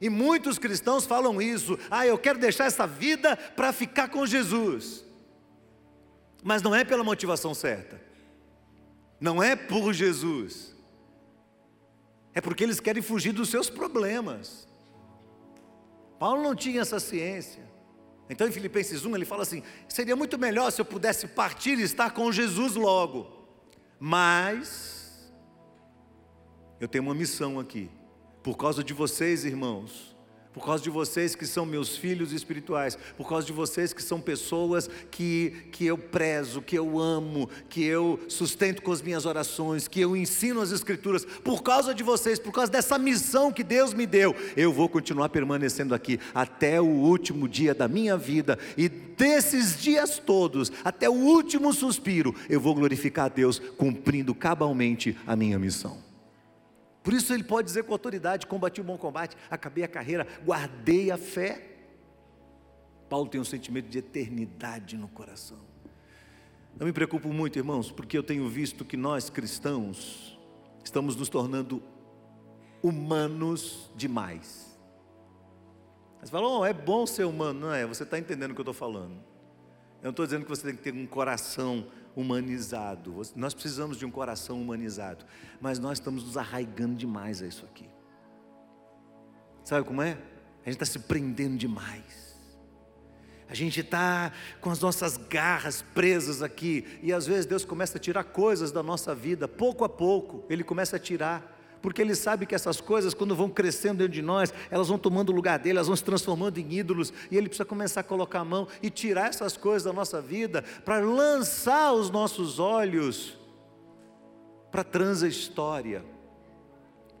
[0.00, 5.04] E muitos cristãos falam isso: ah, eu quero deixar essa vida para ficar com Jesus.
[6.42, 8.00] Mas não é pela motivação certa,
[9.20, 10.74] não é por Jesus,
[12.32, 14.66] é porque eles querem fugir dos seus problemas.
[16.18, 17.68] Paulo não tinha essa ciência.
[18.28, 21.82] Então em Filipenses 1 ele fala assim: seria muito melhor se eu pudesse partir e
[21.82, 23.30] estar com Jesus logo,
[23.98, 25.30] mas
[26.80, 27.90] eu tenho uma missão aqui
[28.42, 30.10] por causa de vocês, irmãos,
[30.52, 34.20] por causa de vocês que são meus filhos espirituais, por causa de vocês que são
[34.20, 39.86] pessoas que, que eu prezo, que eu amo, que eu sustento com as minhas orações,
[39.86, 43.94] que eu ensino as Escrituras, por causa de vocês, por causa dessa missão que Deus
[43.94, 48.88] me deu, eu vou continuar permanecendo aqui até o último dia da minha vida, e
[48.88, 55.36] desses dias todos, até o último suspiro, eu vou glorificar a Deus, cumprindo cabalmente a
[55.36, 56.09] minha missão.
[57.02, 61.10] Por isso ele pode dizer com autoridade: combati o bom combate, acabei a carreira, guardei
[61.10, 61.66] a fé.
[63.08, 65.58] Paulo tem um sentimento de eternidade no coração.
[66.78, 70.38] Eu me preocupo muito, irmãos, porque eu tenho visto que nós cristãos
[70.84, 71.82] estamos nos tornando
[72.82, 74.78] humanos demais.
[76.20, 77.86] Mas falou, oh, é bom ser humano, não é?
[77.86, 79.14] Você está entendendo o que eu estou falando.
[80.00, 83.14] Eu não estou dizendo que você tem que ter um coração humanizado.
[83.36, 85.24] Nós precisamos de um coração humanizado,
[85.60, 87.88] mas nós estamos nos arraigando demais a isso aqui.
[89.64, 90.18] Sabe como é?
[90.64, 92.30] A gente está se prendendo demais.
[93.48, 98.00] A gente está com as nossas garras presas aqui, e às vezes Deus começa a
[98.00, 102.46] tirar coisas da nossa vida, pouco a pouco, Ele começa a tirar porque ele sabe
[102.46, 105.78] que essas coisas, quando vão crescendo dentro de nós, elas vão tomando o lugar dele,
[105.78, 108.90] elas vão se transformando em ídolos, e ele precisa começar a colocar a mão e
[108.90, 113.38] tirar essas coisas da nossa vida, para lançar os nossos olhos
[114.70, 116.04] para a transa-história,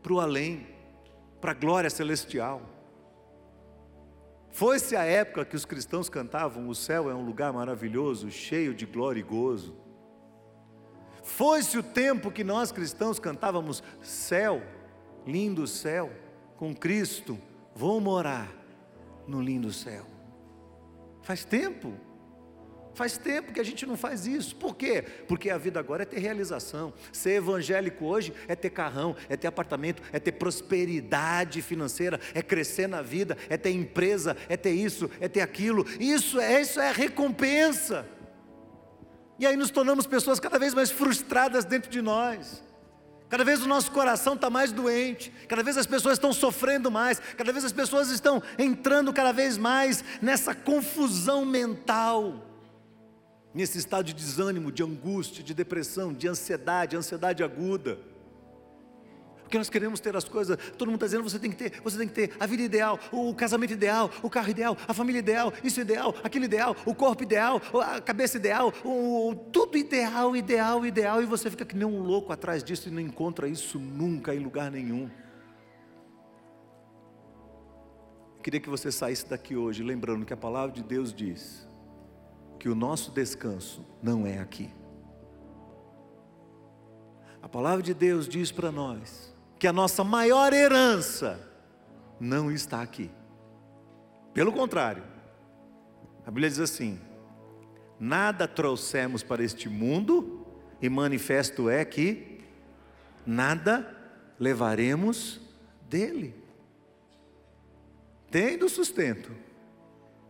[0.02, 0.66] para o além,
[1.40, 2.62] para a glória celestial.
[4.50, 8.84] Foi-se a época que os cristãos cantavam: O céu é um lugar maravilhoso, cheio de
[8.84, 9.74] glória e gozo.
[11.36, 14.62] Foi-se o tempo que nós cristãos cantávamos céu,
[15.26, 16.10] lindo céu,
[16.56, 17.38] com Cristo,
[17.74, 18.52] vou morar
[19.26, 20.04] no lindo céu.
[21.22, 21.94] Faz tempo,
[22.94, 24.54] faz tempo que a gente não faz isso.
[24.56, 25.02] Por quê?
[25.26, 26.92] Porque a vida agora é ter realização.
[27.12, 32.86] Ser evangélico hoje é ter carrão, é ter apartamento, é ter prosperidade financeira, é crescer
[32.86, 35.86] na vida, é ter empresa, é ter isso, é ter aquilo.
[35.98, 38.06] Isso é isso é recompensa.
[39.40, 42.62] E aí nos tornamos pessoas cada vez mais frustradas dentro de nós,
[43.30, 47.20] Cada vez o nosso coração está mais doente, cada vez as pessoas estão sofrendo mais,
[47.36, 52.44] cada vez as pessoas estão entrando cada vez mais nessa confusão mental,
[53.54, 58.00] nesse estado de desânimo, de angústia, de depressão, de ansiedade, ansiedade aguda.
[59.50, 61.98] Porque nós queremos ter as coisas, todo mundo está dizendo você tem que ter, você
[61.98, 65.52] tem que ter a vida ideal, o casamento ideal, o carro ideal, a família ideal,
[65.64, 71.20] isso ideal, aquilo ideal, o corpo ideal, a cabeça ideal, o, tudo ideal, ideal, ideal,
[71.20, 74.38] e você fica que nem um louco atrás disso e não encontra isso nunca em
[74.38, 75.10] lugar nenhum.
[78.40, 81.68] Queria que você saísse daqui hoje lembrando que a palavra de Deus diz
[82.56, 84.70] que o nosso descanso não é aqui.
[87.42, 89.29] A palavra de Deus diz para nós
[89.60, 91.38] que a nossa maior herança
[92.18, 93.10] não está aqui.
[94.32, 95.04] Pelo contrário,
[96.26, 96.98] a Bíblia diz assim:
[98.00, 100.46] nada trouxemos para este mundo,
[100.80, 102.40] e manifesto é que
[103.26, 103.86] nada
[104.38, 105.38] levaremos
[105.90, 106.34] dele.
[108.30, 109.30] Tendo sustento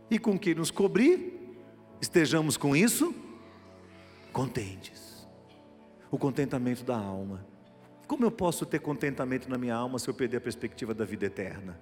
[0.09, 1.55] e com que nos cobrir,
[2.01, 3.15] estejamos com isso
[4.33, 5.25] contentes.
[6.09, 7.50] O contentamento da alma.
[8.11, 11.27] Como eu posso ter contentamento na minha alma se eu perder a perspectiva da vida
[11.27, 11.79] eterna?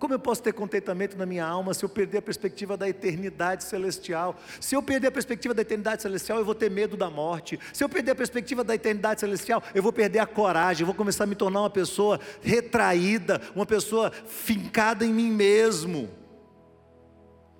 [0.00, 3.62] Como eu posso ter contentamento na minha alma se eu perder a perspectiva da eternidade
[3.62, 4.34] celestial?
[4.60, 7.60] Se eu perder a perspectiva da eternidade celestial, eu vou ter medo da morte.
[7.72, 10.94] Se eu perder a perspectiva da eternidade celestial, eu vou perder a coragem, eu vou
[10.96, 16.10] começar a me tornar uma pessoa retraída, uma pessoa fincada em mim mesmo,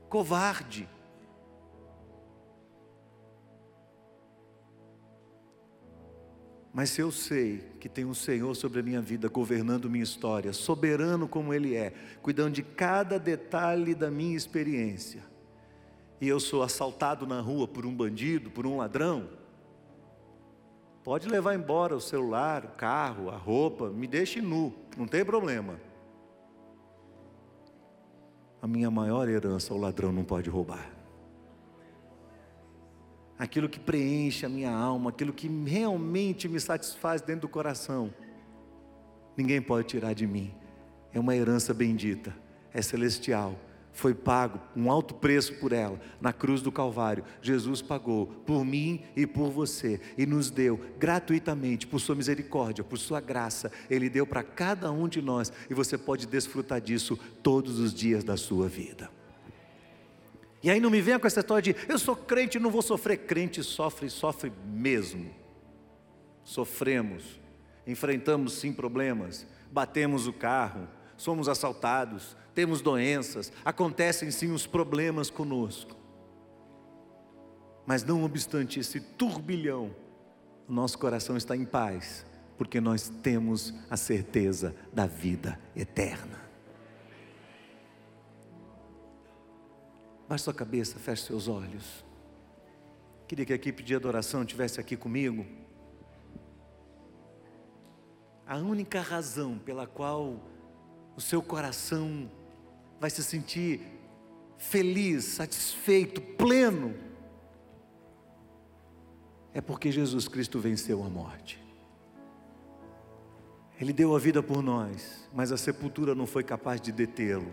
[0.09, 0.89] covarde.
[6.75, 10.53] Mas se eu sei que tem um Senhor sobre a minha vida, governando minha história,
[10.53, 15.23] soberano como Ele é, cuidando de cada detalhe da minha experiência,
[16.21, 19.29] e eu sou assaltado na rua por um bandido, por um ladrão,
[21.05, 25.79] pode levar embora o celular, o carro, a roupa, me deixe nu, não tem problema.
[28.61, 30.94] A minha maior herança o ladrão não pode roubar
[33.45, 38.13] aquilo que preenche a minha alma, aquilo que realmente me satisfaz dentro do coração,
[39.37, 40.53] ninguém pode tirar de mim.
[41.13, 42.35] É uma herança bendita,
[42.73, 43.55] é celestial.
[43.93, 47.23] Foi pago um alto preço por ela na cruz do Calvário.
[47.41, 52.99] Jesus pagou por mim e por você e nos deu gratuitamente, por Sua misericórdia, por
[52.99, 53.71] Sua graça.
[53.89, 58.25] Ele deu para cada um de nós e você pode desfrutar disso todos os dias
[58.25, 59.09] da sua vida.
[60.65, 63.19] E aí não me venha com essa história de eu sou crente, não vou sofrer.
[63.19, 65.31] Crente sofre, sofre mesmo.
[66.43, 67.39] Sofremos,
[67.87, 70.89] enfrentamos sim problemas, batemos o carro,
[71.19, 75.95] somos assaltados, temos doenças, acontecem sim os problemas conosco.
[77.85, 79.95] Mas não obstante esse turbilhão,
[80.67, 82.25] nosso coração está em paz,
[82.57, 86.44] porque nós temos a certeza da vida eterna.
[90.29, 92.05] Baixe sua cabeça, feche seus olhos.
[93.29, 95.47] Queria que a equipe de adoração estivesse aqui comigo.
[98.47, 100.41] A única razão pela qual
[101.17, 102.31] o seu coração
[103.01, 103.81] vai se sentir
[104.57, 106.95] feliz, satisfeito, pleno,
[109.53, 111.63] é porque Jesus Cristo venceu a morte.
[113.81, 117.53] Ele deu a vida por nós, mas a sepultura não foi capaz de detê-lo.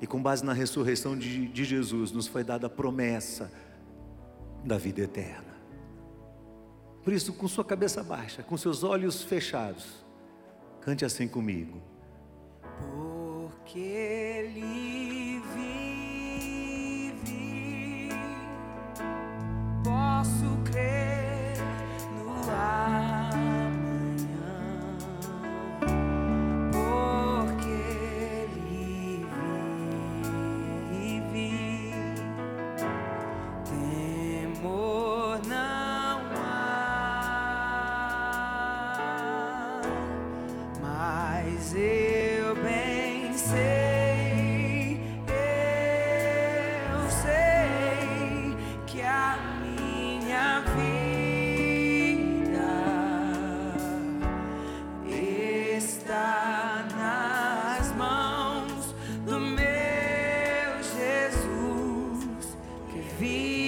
[0.00, 3.50] E com base na ressurreição de, de Jesus, nos foi dada a promessa
[4.64, 5.56] da vida eterna.
[7.02, 10.04] Por isso, com sua cabeça baixa, com seus olhos fechados,
[10.80, 11.80] cante assim comigo.
[12.92, 15.40] Porque Ele
[17.14, 17.28] vive,
[19.82, 20.97] posso crer
[63.18, 63.67] feet.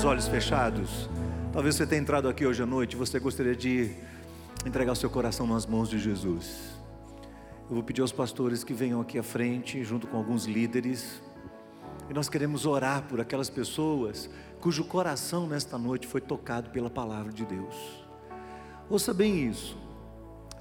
[0.00, 1.10] Seus olhos fechados.
[1.52, 3.90] Talvez você tenha entrado aqui hoje à noite, você gostaria de
[4.64, 6.70] entregar o seu coração nas mãos de Jesus.
[7.68, 11.20] Eu vou pedir aos pastores que venham aqui à frente, junto com alguns líderes.
[12.08, 17.30] E nós queremos orar por aquelas pessoas cujo coração nesta noite foi tocado pela palavra
[17.30, 18.02] de Deus.
[18.88, 19.76] Ouça bem isso.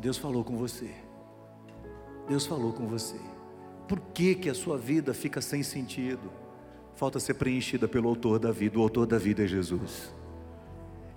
[0.02, 0.92] Deus falou com você.
[2.28, 3.20] Deus falou com você.
[3.88, 6.30] Por que, que a sua vida fica sem sentido?
[7.00, 8.78] Falta ser preenchida pelo autor da vida.
[8.78, 10.14] O autor da vida é Jesus.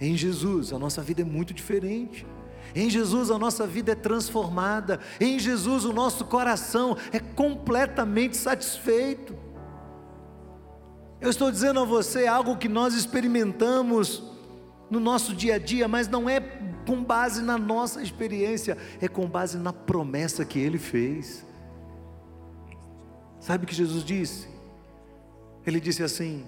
[0.01, 2.25] Em Jesus, a nossa vida é muito diferente.
[2.73, 5.01] Em Jesus, a nossa vida é transformada.
[5.21, 9.35] Em Jesus, o nosso coração é completamente satisfeito.
[11.21, 14.23] Eu estou dizendo a você algo que nós experimentamos
[14.89, 16.39] no nosso dia a dia, mas não é
[16.87, 21.45] com base na nossa experiência, é com base na promessa que ele fez.
[23.41, 24.52] Sabe o que Jesus disse?
[25.67, 26.45] Ele disse assim: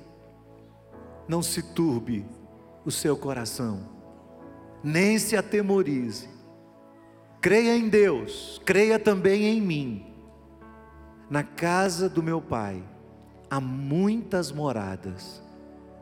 [1.29, 2.27] Não se turbe
[2.85, 3.89] o seu coração,
[4.83, 6.29] nem se atemorize.
[7.41, 10.07] Creia em Deus, creia também em mim.
[11.29, 12.83] Na casa do meu Pai
[13.51, 15.43] há muitas moradas.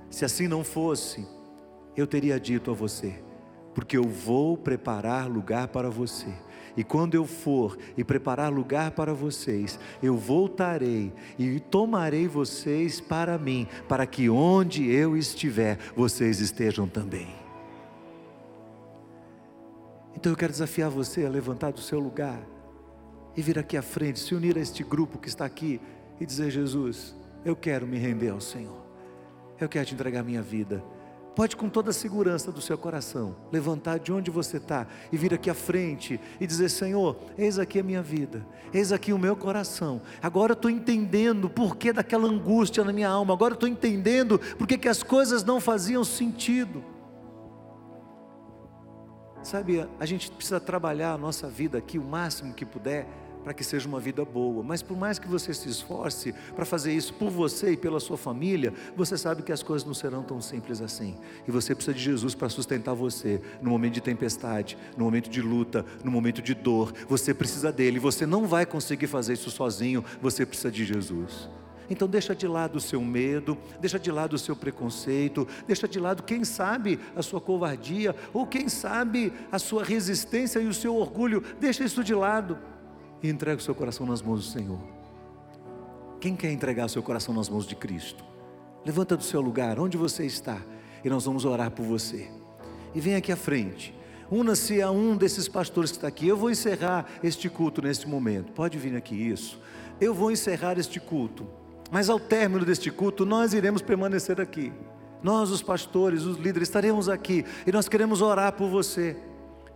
[0.08, 1.26] Se assim não fosse,
[1.96, 3.22] eu teria dito a você,
[3.74, 6.32] porque eu vou preparar lugar para você.
[6.76, 13.36] E quando eu for e preparar lugar para vocês, eu voltarei e tomarei vocês para
[13.38, 17.28] mim, para que onde eu estiver, vocês estejam também.
[20.16, 22.40] Então eu quero desafiar você a levantar do seu lugar
[23.36, 25.80] e vir aqui à frente, se unir a este grupo que está aqui
[26.20, 27.14] e dizer: Jesus,
[27.44, 28.82] eu quero me render ao Senhor,
[29.60, 30.82] eu quero te entregar minha vida.
[31.35, 35.33] Pode, com toda a segurança do seu coração, levantar de onde você está e vir
[35.33, 39.35] aqui à frente e dizer: Senhor, eis aqui a minha vida, eis aqui o meu
[39.35, 40.03] coração.
[40.22, 44.39] Agora eu estou entendendo por que daquela angústia na minha alma, agora eu estou entendendo
[44.59, 46.85] por que, que as coisas não faziam sentido.
[49.43, 53.09] Sabe, a gente precisa trabalhar a nossa vida aqui o máximo que puder
[53.43, 54.62] para que seja uma vida boa.
[54.62, 58.16] Mas por mais que você se esforce para fazer isso por você e pela sua
[58.16, 61.16] família, você sabe que as coisas não serão tão simples assim.
[61.47, 65.43] E você precisa de Jesus para sustentar você no momento de tempestade, no momento de
[65.43, 66.93] luta, no momento de dor.
[67.09, 67.99] Você precisa dele.
[67.99, 70.05] Você não vai conseguir fazer isso sozinho.
[70.20, 71.49] Você precisa de Jesus.
[71.90, 76.01] Então deixa de lado o seu medo, deixa de lado o seu preconceito, deixa de
[76.01, 80.97] lado, quem sabe, a sua covardia, ou quem sabe a sua resistência e o seu
[80.97, 82.59] orgulho, deixa isso de lado
[83.22, 84.80] e entrega o seu coração nas mãos do Senhor.
[86.20, 88.24] Quem quer entregar o seu coração nas mãos de Cristo?
[88.84, 90.60] Levanta do seu lugar, onde você está,
[91.04, 92.28] e nós vamos orar por você.
[92.94, 93.94] E vem aqui à frente.
[94.30, 96.26] Una-se a um desses pastores que está aqui.
[96.26, 98.52] Eu vou encerrar este culto neste momento.
[98.52, 99.60] Pode vir aqui, isso.
[100.00, 101.46] Eu vou encerrar este culto.
[101.90, 104.72] Mas ao término deste culto, nós iremos permanecer aqui.
[105.22, 109.16] Nós, os pastores, os líderes, estaremos aqui e nós queremos orar por você.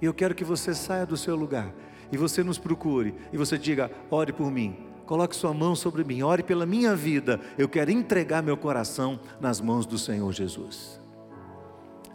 [0.01, 1.73] E eu quero que você saia do seu lugar
[2.11, 4.77] e você nos procure e você diga: ore por mim,
[5.07, 7.41] coloque sua mão sobre mim, ore pela minha vida.
[7.57, 11.01] Eu quero entregar meu coração nas mãos do Senhor Jesus.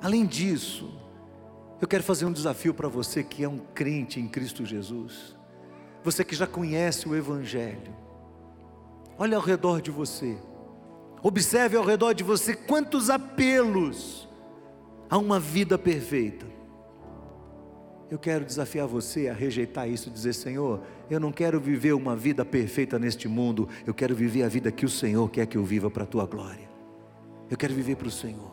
[0.02, 0.90] Além disso,
[1.80, 5.36] eu quero fazer um desafio para você que é um crente em Cristo Jesus,
[6.04, 7.96] você que já conhece o Evangelho.
[9.18, 10.38] Olhe ao redor de você,
[11.22, 14.28] observe ao redor de você quantos apelos
[15.10, 16.51] a uma vida perfeita.
[18.12, 22.14] Eu quero desafiar você a rejeitar isso e dizer: Senhor, eu não quero viver uma
[22.14, 25.64] vida perfeita neste mundo, eu quero viver a vida que o Senhor quer que eu
[25.64, 26.70] viva para a tua glória.
[27.50, 28.52] Eu quero viver para o Senhor.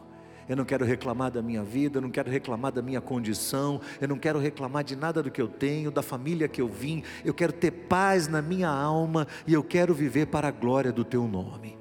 [0.48, 4.06] Eu não quero reclamar da minha vida, eu não quero reclamar da minha condição, eu
[4.06, 7.02] não quero reclamar de nada do que eu tenho, da família que eu vim.
[7.24, 11.04] Eu quero ter paz na minha alma e eu quero viver para a glória do
[11.04, 11.76] teu nome.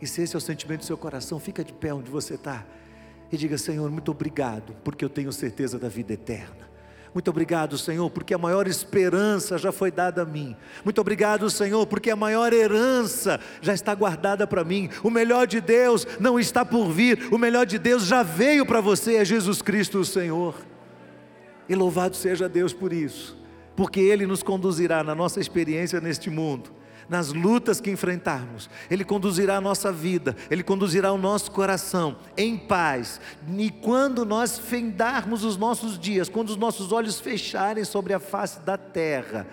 [0.00, 2.66] E se esse é o sentimento do seu coração, fica de pé onde você está
[3.30, 6.68] e diga: Senhor, muito obrigado, porque eu tenho certeza da vida eterna.
[7.12, 10.54] Muito obrigado, Senhor, porque a maior esperança já foi dada a mim.
[10.84, 14.90] Muito obrigado, Senhor, porque a maior herança já está guardada para mim.
[15.02, 18.80] O melhor de Deus não está por vir, o melhor de Deus já veio para
[18.80, 20.54] você, é Jesus Cristo, o Senhor.
[21.68, 23.36] E louvado seja Deus por isso,
[23.74, 26.78] porque Ele nos conduzirá na nossa experiência neste mundo
[27.08, 32.56] nas lutas que enfrentarmos, Ele conduzirá a nossa vida, Ele conduzirá o nosso coração em
[32.56, 33.20] paz.
[33.56, 38.60] E quando nós fendarmos os nossos dias, quando os nossos olhos fecharem sobre a face
[38.60, 39.46] da terra,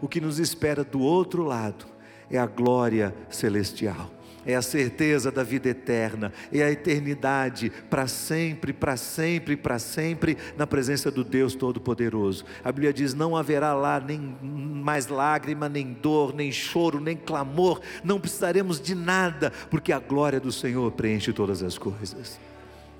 [0.00, 1.86] o que nos espera do outro lado
[2.30, 4.17] é a glória celestial
[4.48, 10.38] é a certeza da vida eterna, é a eternidade para sempre, para sempre, para sempre,
[10.56, 12.46] na presença do Deus Todo-Poderoso.
[12.64, 17.82] A Bíblia diz: não haverá lá nem mais lágrima, nem dor, nem choro, nem clamor,
[18.02, 22.40] não precisaremos de nada, porque a glória do Senhor preenche todas as coisas.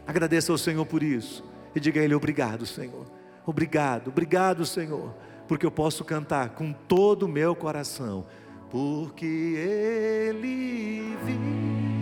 [0.07, 1.43] Agradeça ao Senhor por isso
[1.75, 3.07] e diga a Ele: obrigado, Senhor.
[3.47, 5.15] Obrigado, obrigado, Senhor,
[5.49, 8.27] porque eu posso cantar com todo o meu coração
[8.71, 12.01] porque Ele vive.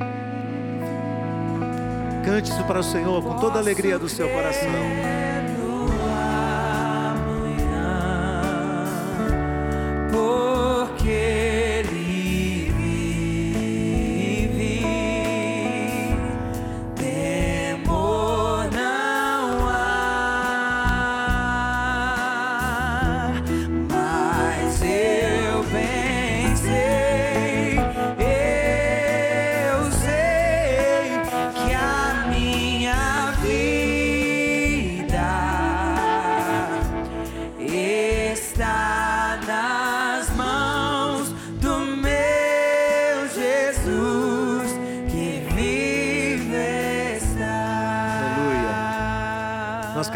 [2.24, 4.72] Cante isso para o Senhor com toda a alegria do seu coração.
[10.10, 10.55] Porque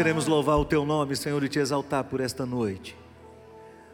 [0.01, 2.97] queremos louvar o teu nome, Senhor, e te exaltar por esta noite.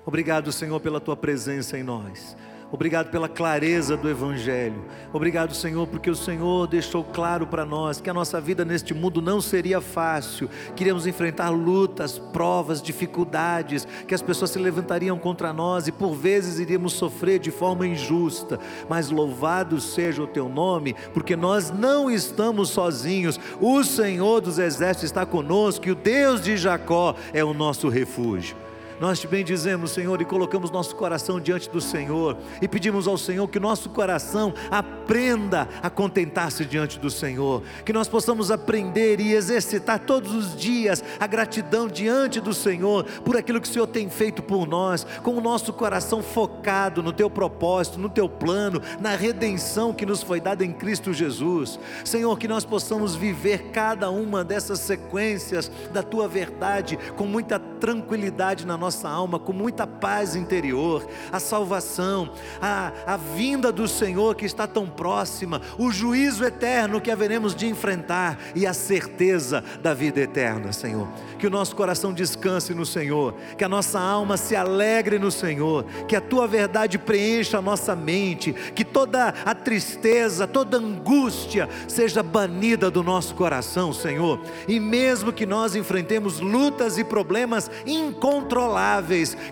[0.06, 2.34] Obrigado, Senhor, pela tua presença em nós.
[2.70, 4.84] Obrigado pela clareza do Evangelho.
[5.14, 9.22] Obrigado, Senhor, porque o Senhor deixou claro para nós que a nossa vida neste mundo
[9.22, 10.50] não seria fácil.
[10.76, 16.60] Queríamos enfrentar lutas, provas, dificuldades, que as pessoas se levantariam contra nós e por vezes
[16.60, 18.60] iríamos sofrer de forma injusta.
[18.90, 23.40] Mas louvado seja o teu nome, porque nós não estamos sozinhos.
[23.62, 28.67] O Senhor dos Exércitos está conosco e o Deus de Jacó é o nosso refúgio.
[29.00, 33.48] Nós te bendizemos, Senhor, e colocamos nosso coração diante do Senhor e pedimos ao Senhor
[33.48, 40.00] que nosso coração aprenda a contentar-se diante do Senhor, que nós possamos aprender e exercitar
[40.00, 44.42] todos os dias a gratidão diante do Senhor por aquilo que o Senhor tem feito
[44.42, 49.94] por nós, com o nosso coração focado no teu propósito, no teu plano, na redenção
[49.94, 51.80] que nos foi dada em Cristo Jesus.
[52.04, 58.66] Senhor, que nós possamos viver cada uma dessas sequências da tua verdade com muita tranquilidade
[58.66, 62.30] na nossa alma, com muita paz interior, a salvação,
[62.62, 67.68] a, a vinda do Senhor que está tão próxima, o juízo eterno que haveremos de
[67.68, 71.08] enfrentar e a certeza da vida eterna, Senhor.
[71.38, 75.84] Que o nosso coração descanse no Senhor, que a nossa alma se alegre no Senhor,
[76.08, 82.24] que a tua verdade preencha a nossa mente, que toda a tristeza, toda angústia seja
[82.24, 84.40] banida do nosso coração, Senhor.
[84.68, 88.77] E mesmo que nós enfrentemos lutas e problemas incontroláveis,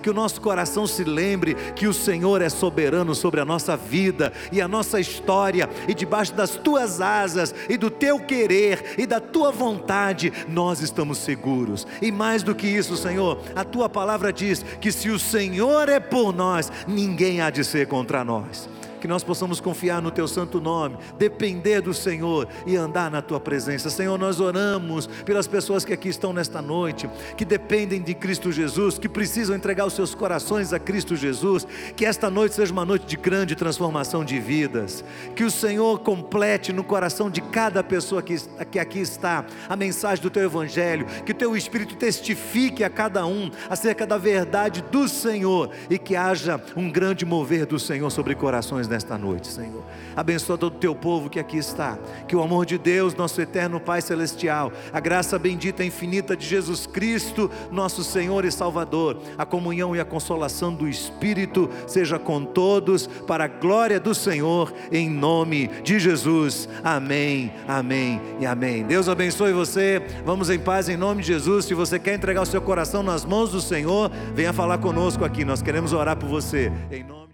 [0.01, 4.31] que o nosso coração se lembre que o Senhor é soberano sobre a nossa vida
[4.51, 9.19] e a nossa história, e debaixo das tuas asas e do teu querer e da
[9.19, 11.87] tua vontade, nós estamos seguros.
[12.01, 15.99] E mais do que isso, Senhor, a tua palavra diz que se o Senhor é
[15.99, 18.69] por nós, ninguém há de ser contra nós
[19.05, 23.39] que nós possamos confiar no Teu santo nome, depender do Senhor e andar na Tua
[23.39, 23.87] presença.
[23.87, 28.97] Senhor, nós oramos pelas pessoas que aqui estão nesta noite, que dependem de Cristo Jesus,
[28.97, 31.67] que precisam entregar os seus corações a Cristo Jesus.
[31.95, 35.05] Que esta noite seja uma noite de grande transformação de vidas.
[35.35, 38.35] Que o Senhor complete no coração de cada pessoa que,
[38.71, 41.05] que aqui está a mensagem do Teu Evangelho.
[41.23, 46.15] Que o Teu Espírito testifique a cada um acerca da verdade do Senhor e que
[46.15, 49.83] haja um grande mover do Senhor sobre corações nesta noite, Senhor.
[50.15, 51.99] Abençoa todo o teu povo que aqui está.
[52.27, 56.45] Que o amor de Deus, nosso eterno Pai celestial, a graça bendita e infinita de
[56.45, 62.45] Jesus Cristo, nosso Senhor e Salvador, a comunhão e a consolação do Espírito seja com
[62.45, 66.69] todos para a glória do Senhor, em nome de Jesus.
[66.81, 67.51] Amém.
[67.67, 68.83] Amém e amém.
[68.83, 70.01] Deus abençoe você.
[70.25, 71.65] Vamos em paz em nome de Jesus.
[71.65, 75.43] Se você quer entregar o seu coração nas mãos do Senhor, venha falar conosco aqui.
[75.43, 76.71] Nós queremos orar por você.
[76.89, 77.24] Em nome